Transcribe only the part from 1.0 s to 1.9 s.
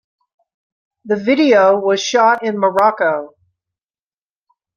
The video